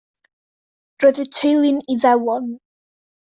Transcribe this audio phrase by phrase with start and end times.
[1.03, 2.47] Roedd y teulu'n Iddewon.